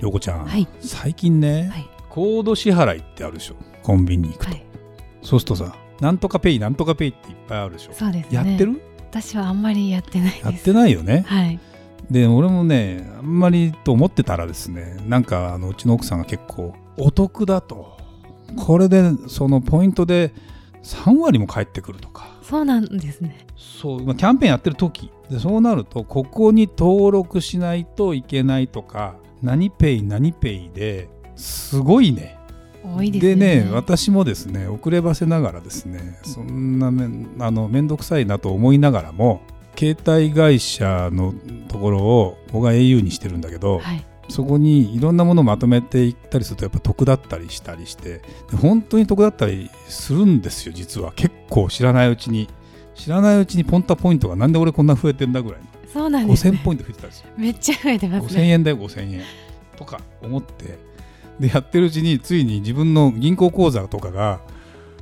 [0.00, 0.66] 陽子ちゃん、はい。
[0.80, 1.88] 最近ね、はい。
[2.08, 3.56] コード支払いってあるでしょ。
[3.82, 4.64] コンビニに行くと、はい。
[5.22, 7.92] そうするとさなんとかペイなんとかペイっていっぱいあるでしょ。
[7.92, 8.36] そうですね。
[8.36, 8.80] やってる？
[9.10, 10.44] 私はあんまりやってないです。
[10.44, 11.24] やってないよね。
[11.26, 11.58] はい。
[12.10, 17.98] で俺もねあんまりと思ってたらですねなんかあのうちの奥さんが結構お得だと。
[18.56, 20.32] これでそのポイントで
[20.82, 22.28] 3割も返ってくるとか。
[22.42, 23.46] そうなんですね。
[23.56, 25.10] そう、まあ、キャンペーンやってる時。
[25.28, 32.38] でそうなるとここに登録しないといけないとか何ペイ何ペイですごいね。
[32.84, 33.56] 多いですよね。
[33.56, 39.42] でね私もですね遅ればせながらですねそんなめんあの面倒くさいなと思いながらも
[39.76, 41.34] 携帯会社の
[41.68, 44.04] ところを僕は au にしてるんだけど、はい。
[44.30, 48.20] そこにいろんなものをまとめていったりするとやっぱ得だったりしたりして
[48.50, 51.12] で本当に得だったりするんですよ実は。
[51.16, 52.48] 結構知らないうちに
[52.98, 55.60] 知らないうちにポンタポイントがなんで俺こんな増えてんだぐらい
[55.90, 59.22] そうなんです、ね、5000ポイント増えてたりするめっちゃ増えてます5000ね円だよ5000円
[59.76, 60.78] とか思って。
[61.38, 64.40] でやってるうちについに自分の銀行口座とかが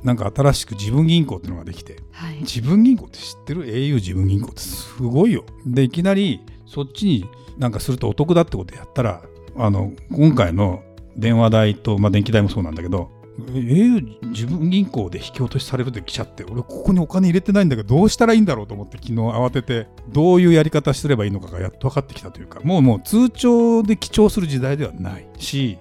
[0.03, 1.97] なんか新しく自分銀行っていうのができて。
[2.11, 2.37] はい。
[2.41, 5.45] 自分銀行って知ってる？au 自分銀行ってすごいよ。
[5.65, 7.25] でいきなりそっちに
[7.57, 9.23] なんかするとお得だってことやったら
[9.55, 10.83] あの今回の
[11.15, 13.09] 電話代と、まあ、電気代もそうなんだけど
[13.39, 25.77] au 自分銀行で引き落としされるって来ちゃって俺ここにお金入れてないんだけどどうしたらいいんだろうと思って昨日慌ててどういうやり方すればいいのかがやっと分かってきたというかもうもう通帳で記帳する時代ではないし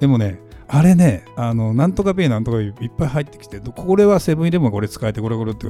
[0.00, 5.68] でもねあれねあのなんとかペイなんとかいっぱい入ってきてこれはセブンイレブンこれ使えてこれこれって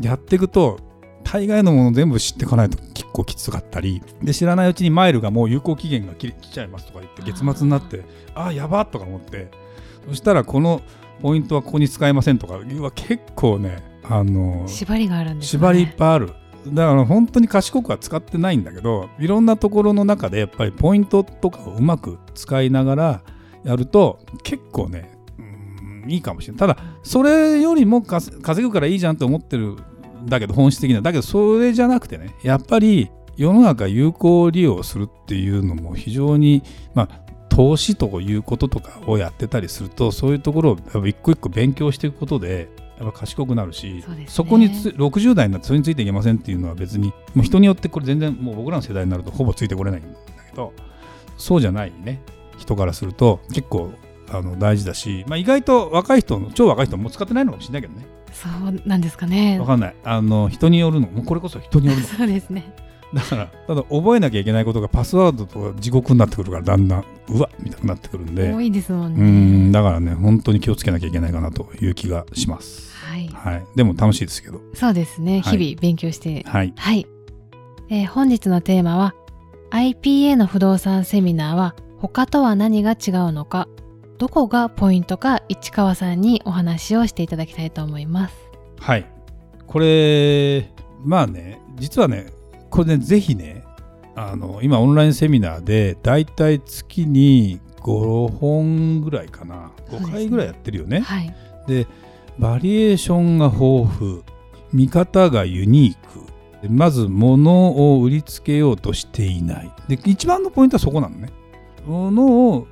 [0.00, 0.80] やっていくと
[1.22, 8.02] 大概のもの全部知っていかないと結構きつかったりで知らないうちにマイルがもう有効期限が来来ちゃいますとか言って月末になって
[8.34, 9.50] ああやばとか思って
[10.08, 10.82] そしたらこの
[11.20, 16.32] ポイントはここに使えませんとかは結構ねあの縛りがあるんです、ね、縛りいっぱいある。
[16.66, 23.22] だから本当に賢くは使ってないんだけどいろんなところの中でやっぱりポイントとかをうまく使いながら
[23.64, 26.58] やると結構ねうんいいかもしれない。
[26.58, 29.76] ただそれよりもか稼ぐからいいじゃんって思ってる
[30.22, 31.02] んだけど本質的には。
[31.02, 36.62] だけどそれじゃなくてねやっぱり世の中有効利用するっていうのも非常に
[36.92, 37.19] まあ
[37.50, 44.24] 投資ということとかをやってたりするとそういうところを一個一個勉強していくことでやっぱ賢くなるしそね。
[44.28, 50.18] そこにつ60代になってそれについていけませんっていうのは別にもう人によってこれ全然もう僕らの世代になるとほぼついてこれないんだ
[50.48, 50.72] けど
[51.36, 52.22] そうじゃないね
[52.58, 53.92] 人からすると結構
[54.30, 58.06] あの大事だし、まあ、意外と若い人の超若い人も使ってないのかもしれないけどね。
[58.32, 59.58] そうなんですかね。
[59.58, 59.94] わかんない。
[60.04, 61.08] あの人によるの。
[61.08, 62.06] もうこれこそ人によるの。
[62.06, 62.72] そうですね
[63.14, 69.24] だからただ覚えなきゃいけないことがパスワードとか地獄になってくるからだんだんうわみたいになってくるんで多いですもんうね
[69.68, 72.90] んだからね本当に気をつけなきゃいけないかなという気がします。
[73.04, 73.26] はい。
[73.28, 73.66] はい。
[73.74, 74.60] でも楽しいですけど。
[74.74, 75.40] そうですね。
[75.40, 75.58] はい。
[75.58, 76.44] 日々勉強して。
[76.46, 76.72] はい。
[76.76, 77.06] はい、
[77.88, 79.14] えー本日のテーマは
[79.70, 83.68] IPA の不動産セミナーは他とは何が違うのか
[84.18, 88.34] どこがポイントか市川さんにお話をしていただきたいと思います。
[88.78, 89.06] はい。
[89.66, 90.70] これ、
[91.04, 92.26] まあね、実はね、
[92.70, 93.64] これね、ぜひね、
[94.14, 99.72] あの、今オンラインセミナーで、だいたい月に5本ぐらいかな。
[99.90, 101.00] そうですね5回ぐらいやってるよね。
[101.00, 101.34] はい
[101.66, 101.86] で、
[102.38, 104.22] バリエーションが豊富、
[104.72, 106.26] 見方がユニーク、
[106.62, 109.70] でまず物を売りつけようとしていない。
[109.88, 111.30] で、一番のポイントはそこなのね。
[111.86, 112.66] 物を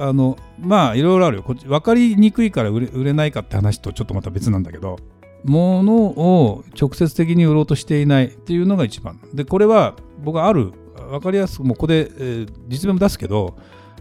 [0.00, 4.98] あのまあいろいろあるよこっち分かりにくいから売れ売れないかって話とちょっとまた別なんだけど
[5.44, 9.20] 物を直接的に売ろうとしていないっていうのが一番。
[9.34, 10.72] でこれは僕はある
[11.10, 13.56] 分かりやすくもうここで、えー実名も出すけど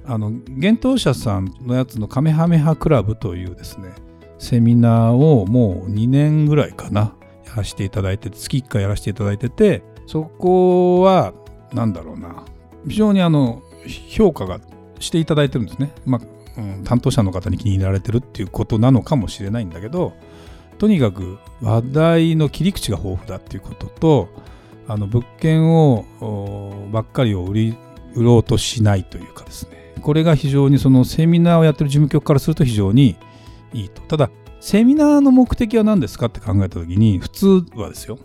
[0.06, 3.94] あの幻冬舎さんのやつのカメハメハクラブというですね
[4.38, 7.14] セミナーをもう2年ぐらいかな
[7.46, 11.34] やらせていただいて月1回やらせていただいててそこは
[11.74, 12.46] なんだろうな
[12.88, 13.62] 非常にあの
[14.10, 14.60] 評価が
[15.00, 16.22] していただいてるんですね、まあ
[16.60, 20.14] うん、担当者の方に気に入られてるっていうことなのかもしれないんだけど
[20.80, 24.30] とにかく話題の切り口が豊富だっていうことと
[24.88, 27.78] あの物件をおばっかりを売り
[28.16, 29.94] 売ろうとしないというかですね。
[30.02, 33.18] これが非常にそのセミナーをやってる事務局からすると非常に
[33.74, 34.02] いいと。
[34.04, 34.32] ただ
[34.62, 38.18] セミナーの目的は何ですかって考えた時に普通はですよ。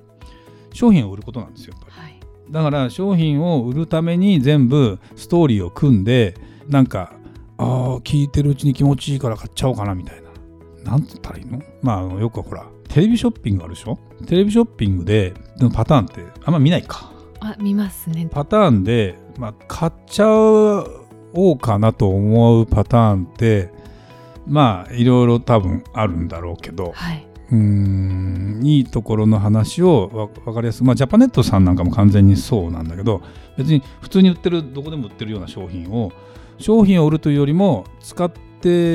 [0.73, 1.75] 商品を売ることなんですよ。
[1.89, 2.19] はい。
[2.51, 6.35] だから商品を売るために全部ストーリーを組んで、
[6.69, 7.13] なんか
[7.59, 10.24] ああ聞いてるうちに気持ちいいから買っちゃおうかなみたいな
[10.85, 11.61] なんつったらいいの？
[11.83, 13.99] まあよくほらテレビショッピングあるでしょ？
[14.27, 17.11] テレビショッピングでのパターンってあんま見ないか。
[17.41, 18.29] あ見ますね。
[18.31, 20.85] パターンで、まあ、買っちゃお
[21.55, 23.71] うかなと思うパターンって
[24.47, 33.21] まあいろいろ多分あるんだろうけど、はい、うーんいいところの話をわ分かりやすくまあジャパネットさんなんかも完全にそうなんだけど
[33.59, 36.13] 別に普通に売ってるどこでも売ってるような商品を
[36.59, 38.41] 商品を売るというよりも使って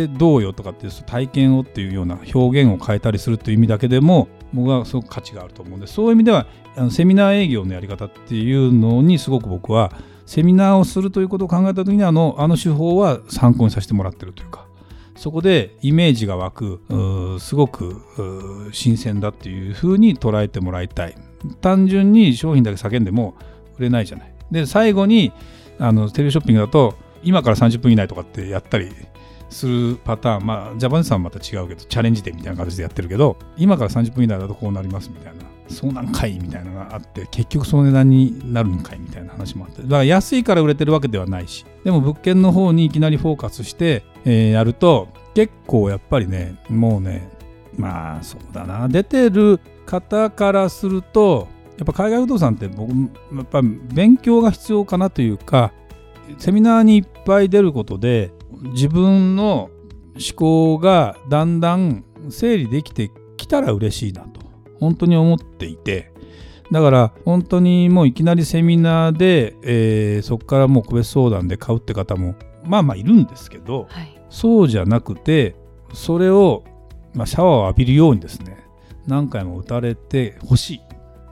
[0.08, 9.92] どうよとかって体験をっていうような表現を変えたりするという意味だけでも僕はすごく価値があると思うんでそういう意味ではあのセミナー営業のやり方っていうのにすごく僕は
[10.26, 14.68] セミナーをするということを考えた時にあのあの手法は参考にさせてもらってるというか
[15.16, 21.16] そこでイメージが湧くすごく新鮮だっていうふうに捉えてもらいたい。
[21.62, 23.36] 単純に商品だけ叫んでも
[23.78, 24.34] 売れないじゃない。
[24.50, 25.34] で最後に
[25.78, 28.90] あのテレビショッピングだと今から30分以内とかってやったり
[29.50, 30.46] するパターン。
[30.46, 35.46] まあジャパネスさんはまた違うけどチャレンジ店みたいな形でやってるけど今から30分以内だとこうなりますみたいな。
[35.70, 39.84] そうなんかいみたいなのがあって結局その値段になるのかいみたいな話もあって。
[39.84, 41.66] だから安いから売れてるわけではないし。
[41.84, 47.30] でも物件の方にいきなりフォーカスして、えー、やると結構やっぱりねもうね
[47.78, 48.88] まあそうだな。
[48.88, 51.48] 出てる方からすると
[51.78, 55.72] やっぱ海外不動産って僕やっぱ勉強が必要かなというか
[56.38, 58.32] セミナーにいっぱい出ることで
[58.62, 59.70] 自分の
[60.16, 64.42] 思考がだんだん整理できてきたら嬉しいなと
[64.80, 66.12] 本当に思っていて。
[66.72, 75.56] だから本当にもういきなりセミナーで、えー、そこからもう個別相談で買うって方もまあまあいるんですけど、はい、そうじゃなくて
[75.94, 76.64] それを、
[77.16, 78.64] まあ、シャワーを浴びるようにですね
[79.08, 80.82] 何回も打たれてほしい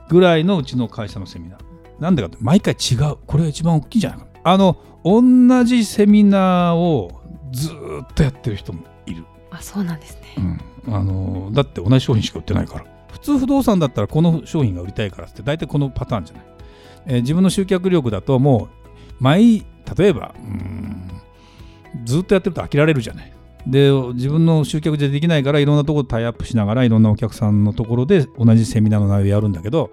[0.08, 1.60] ぐらいのうちの会社のセミナー。
[2.00, 3.16] なんでかって毎回違う。
[3.26, 7.20] これが一番大きいんじゃないかあの同じセミナーを
[7.52, 9.24] ずっとやってる人もいる。
[9.50, 12.84] あそうなんですね、うん、あのだって同じ商品しか売ってないから。
[13.12, 16.44] 普通不動産だったらこの商品が売りたいからって大体このパターンじゃない、
[17.06, 21.10] えー、自分の集客力だともう毎例えばうん
[22.04, 23.32] ずっとやってると飽きられるじゃない。
[23.66, 29.90] で自分の集客でできないからいろんなところタイアップしながらいろんなお客さんのところで同じセミナーの内容やるんだけど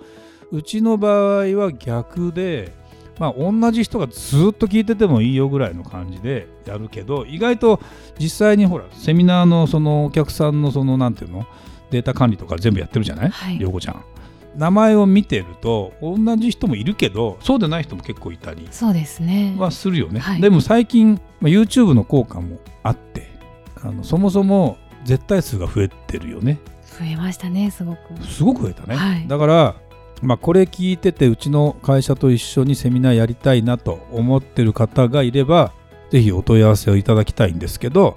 [0.52, 2.72] うちの場合は逆で
[3.20, 7.80] まあ同じ人がずっと聞いててもいいよぐらいの感じでやるけど意外と
[8.20, 11.46] 実際にほらセミナーのそのお客さんのそのなんていうの
[11.92, 14.04] データ管理とか全部やってるじゃない、はい、涼子ちゃん。
[14.58, 19.56] 名前を見てると同じ人もいるけどそうでない人も結構いたりそうですね。
[19.58, 20.42] はするよね、はい。
[20.42, 23.30] でも最近、まあ、YouTube の効果もあって
[23.82, 26.60] あのそもそも絶対数が増えてるよね。
[26.98, 28.24] 増えましたねすごく。
[28.24, 29.28] すごく増えたね、はい。
[29.28, 29.76] だから
[30.26, 35.72] まあ、これ聞いててうちの会社と一緒にセミナーやりたいなと思ってる方がいれば
[36.10, 38.16] ぜひお問い合わせをいただきたいんですけど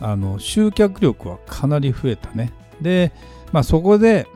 [0.00, 2.52] あの集客力はかなり増えたね。
[2.82, 3.12] で、
[3.52, 4.26] まあ、そこで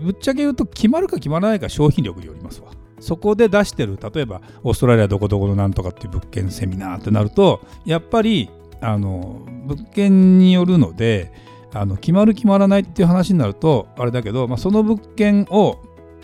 [0.00, 2.68] ぶっちゃけ言うと決まるか決まらないか商品力によりますわ。
[3.00, 8.50] そこで出してる例えばオーストラリアどこどこのなんとかっていう物件セミナーってなるとやっぱり
[8.80, 11.32] あの物件によるので
[11.72, 15.78] あの決まる決まらないっていう話になるとあれだけど、まあ、その物件を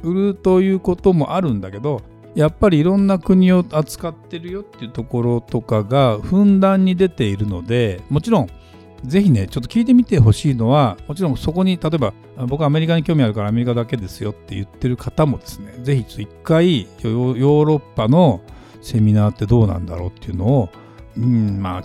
[0.04, 2.02] 売るということもあるんだけど
[2.34, 8.50] やっぱりいろんな国を扱ってるよっていうところとかがふんだんに出ているのでもちろん
[9.04, 12.12] ぜひねちょっと聞いてみてほしいのはもちろんそこに例えば
[12.46, 18.40] 僕はアメリカに興味あるからアメリカだけですよって言ってる方もですねぜひ一回ヨーロッパの
[18.82, 20.68] セミナーってどうなんだろうっていうのを、
[21.16, 21.82] うん、まあ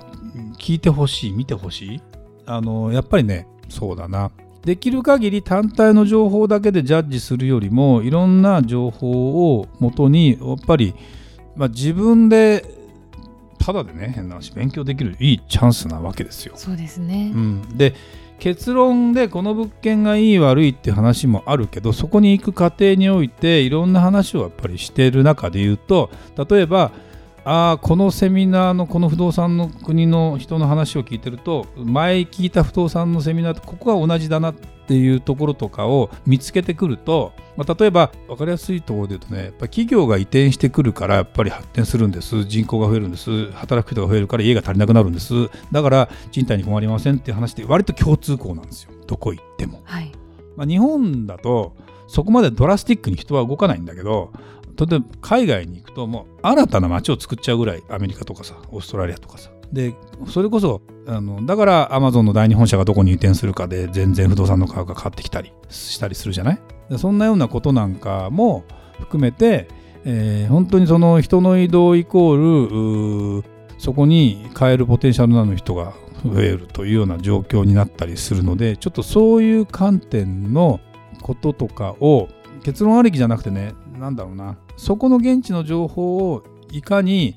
[0.58, 2.02] 聞いてほしい見てほしい。
[2.46, 4.32] あのやっぱりねそうだな。
[4.70, 10.94] できる限り単体の情報だけでジャッジするよりもいろんな情報をもとにやっぱり、
[11.56, 12.64] まあ、自分で
[13.58, 16.54] ただでね変な話勉強できるいいチャンスなわけですよ。
[16.56, 17.96] そうですね、うん、で
[18.38, 26.12] 結論でこの物件がいい悪いって話もあるけどそこに行く過程においていろんな話をやっぱりしてる中で言うと
[26.48, 26.92] 例えば
[27.46, 42.44] ああこのセミナーのこの不動産の国の人の話を聞いてると前聞いた不動産のセミナーとここが同じだなっていうところとかを見つけてくると、まあ、例えば分かりやすいところで言うとねやっぱ企業が移転してくるからやっぱり発展するんです。
[42.44, 43.52] 人口が増えるんです。
[43.52, 45.34] 働く人が増えるから家が足りなくなるんです。
[45.72, 48.92] だから賃貸に困りませんっていう話って割と共通項なんですよ。
[49.08, 49.82] どこ行っても。
[49.86, 50.12] はい。
[50.56, 51.76] まあ、日本だと
[52.08, 54.34] そこまでドラスティックに人は動かないんだけど
[54.86, 59.50] 例えば海外に行くともう新たな街を作っちゃうぐらいアメリカとかさオーストラリアとかさ。
[59.72, 59.94] で
[60.28, 66.60] それこそあのだからアマゾンの第二本社がどこに移転するかで全然不動産の価格が変わってきたりしたりするじゃない？
[66.98, 68.64] そんなようなことなんかも
[69.00, 69.68] 含めて、
[70.06, 73.46] えー本当にその人の移動イコール
[73.78, 75.94] そこに変えるポテンシャルの人が
[76.26, 80.80] 増えるというような状況になったりするのでちょっとそういう観点の
[81.22, 82.28] こととかを
[82.64, 84.58] 結論ありきじゃなくてねなんだろうな。
[84.80, 87.36] そこの現地の情報をいかに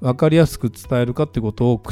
[0.00, 1.82] 分かりやすく伝えるかってことを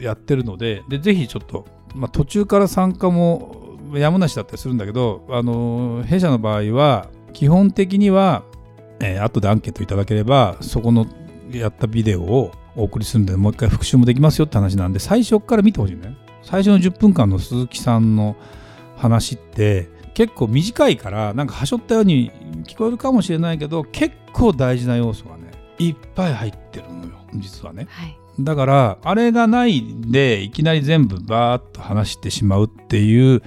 [0.00, 8.42] やってるのででぜひちょっと、まあ、途中から参加もやむなしだったりするんだけどあの弊社の場合は基本的には、
[9.00, 11.06] えー、後でアンケートいただければそこの
[11.50, 16.16] やったビデオをお送りするんでもう一回復習もできますよって話なんで最初から見てほしいね。
[16.42, 18.36] 最初の10分間の鈴木さんの
[18.96, 19.88] 話って
[20.20, 22.30] 結構短いからなんかはしょったように
[22.64, 33.42] 聞こえるかもしれないけど結構大事な要素がねいっぱい入ってるのよ実はね、はい、だからあれがないでいきなり全部バーッと話してしまうっていう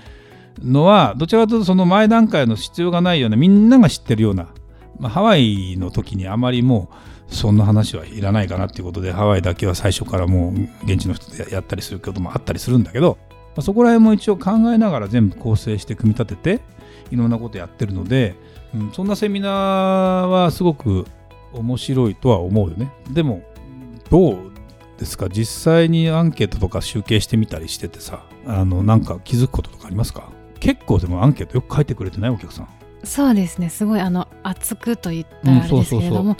[0.64, 4.52] のはどちらかというとその前段階の必要がないようなみんなが知ってるような、
[4.98, 6.90] まあ、ハワイの時にあまりも
[7.30, 13.20] うそんな話はいらないかなっていうことでハワイだけは最初からもう現地の人でやったりすることもあったりするんだけど、
[13.56, 16.64] まあ、そこら辺も一応考えながら全部構成して組み立てて
[17.12, 18.36] いろんなことやってるので、
[18.74, 21.06] うん、そんなセミナーはすごく
[21.54, 22.92] 面白いとは思うよね。
[23.12, 23.44] でも
[24.10, 24.52] どう
[24.98, 25.30] ですか？
[25.30, 30.30] 実際にアンケートとか集計してみたりしててさあのなんか気づくこととかありますか？
[30.60, 32.70] 結構でもアンケートよく書いてくれてないお客さん。
[33.04, 33.70] そうですね。
[33.70, 36.38] すごいあの熱くと言ったらあれですけれども、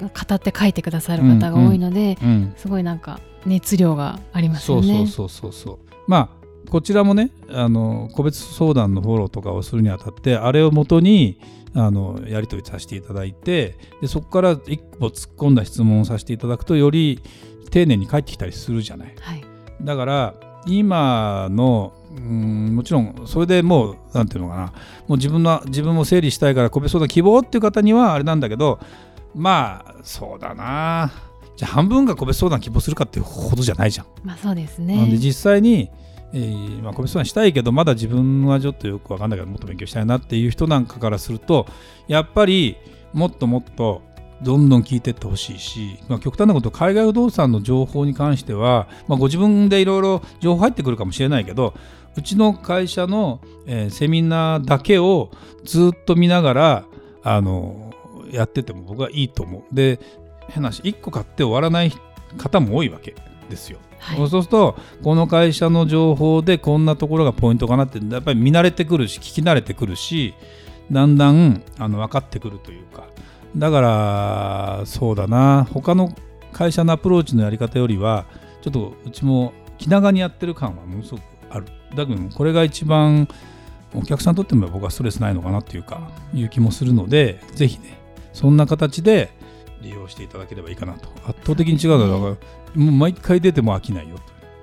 [0.00, 5.06] 語って書いてくださる方が多いので、うんうん、すごいなんか熱量がありますよね。
[5.08, 5.78] そうそうそうそう。
[6.06, 6.43] まあ
[6.74, 11.38] こちらもねあの個別相談のフォローとかをするにあたってあれをもとに
[11.72, 17.20] あのやり取りさせていただいてでそこから一歩突っ込んだ質問をさせていただくとより
[17.70, 19.14] 丁寧に返ってきたりするじゃない。
[19.20, 19.44] はい、
[19.82, 20.34] だから
[20.66, 24.62] 今のうんもちろんそれでもうなんていうのかな
[25.06, 28.80] もう自分の自分も整理したいから個別相談希望っていう方にはあれなんだけど
[29.32, 31.12] まあそうだな
[31.56, 34.06] じゃあ半分が個別相談希望するかっていうほどじゃないじゃん。
[34.24, 35.06] まあそうですね。
[35.08, 35.88] で実際に、
[36.36, 41.66] えーまあ、個別相談したいけどまだ自分はちょっとよく分かんないけどもっと勉強したいなっていう人なんかからすると
[42.08, 42.76] やっぱり
[43.12, 44.02] もっともっと
[44.42, 51.72] どんどん聞いていってほしいし、まあ、極端なこと海外不動産の情報に関しては、まあ、ご自分でいろいろ情報入ってくるかもしれないけど
[52.16, 55.30] うちの会社の、えー、セミナーだけを
[55.64, 56.84] ずっと見ながら
[57.22, 57.92] あの
[58.30, 59.74] やってても僕はいいと思う。
[59.74, 60.00] で
[60.48, 61.92] 変な話1個買って終わらない
[62.36, 63.14] 方も多いわけ
[63.48, 63.78] ですよ。
[64.04, 70.34] はい、そうするとこの会社の情報でこんなところがポイントかなってやっぱり見慣れてくるし聞き慣れてくるし
[70.90, 73.06] だんだんあの分かってくるというか。
[73.56, 75.66] だからそうだな。
[75.72, 76.12] 他の
[76.52, 78.26] 会社のアプローチのやり方よりは
[78.62, 81.66] ちょっとうちも気長にやってる感はものすごくある。
[81.94, 83.28] だけどこれが一番
[83.94, 87.96] お客さんにとっても僕はストレスないのかなっていうかいう気もするのでぜひね
[88.32, 89.30] そんな形で
[89.84, 91.08] 利用していただければいいかなと。
[91.26, 92.36] 圧倒的に違うのは、
[92.74, 94.16] もう毎回出ても飽きないよ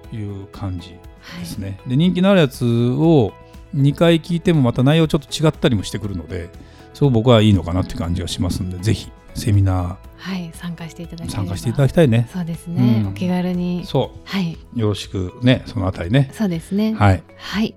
[0.09, 0.97] という感じ
[1.39, 3.33] ですね、はい、で人気のあるやつを
[3.75, 6.49] 2回聞いてもまた内容ちょっと違ったりもしてくるので
[6.93, 9.95] そう僕はいいのかなって感じがしますんでぜひセミナー。
[10.17, 12.29] はい参加していただき参加していただきたいね。
[12.31, 13.85] そうですね、うん、お気軽に。
[13.85, 14.19] そう。
[14.25, 14.57] はい。
[14.75, 16.29] よろしくねそのあたりね。
[16.33, 16.93] そうですね。
[16.93, 17.23] はい。
[17.37, 17.75] はい。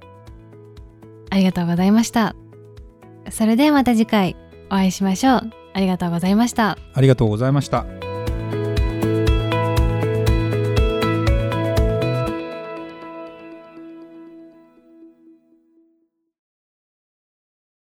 [1.30, 2.34] ありがとうございました。
[3.30, 4.36] それではまた次回
[4.66, 6.78] お会いしましょうありがとうございました。
[6.94, 7.84] ありがとうございました。